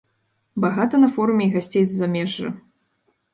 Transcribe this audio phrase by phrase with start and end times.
[0.63, 2.49] Багата на форуме і гасцей з замежжа.